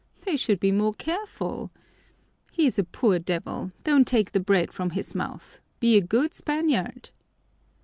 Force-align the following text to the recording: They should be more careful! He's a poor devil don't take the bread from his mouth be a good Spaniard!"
They 0.25 0.35
should 0.35 0.59
be 0.59 0.71
more 0.71 0.95
careful! 0.95 1.69
He's 2.51 2.79
a 2.79 2.83
poor 2.83 3.19
devil 3.19 3.71
don't 3.83 4.07
take 4.07 4.31
the 4.31 4.39
bread 4.39 4.73
from 4.73 4.89
his 4.89 5.13
mouth 5.13 5.61
be 5.79 5.95
a 5.95 6.01
good 6.01 6.33
Spaniard!" 6.33 7.11